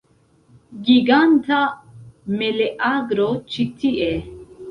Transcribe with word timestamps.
Giganta 0.87 1.59
meleagro 2.39 3.27
ĉi 3.57 3.69
tie! 3.83 4.11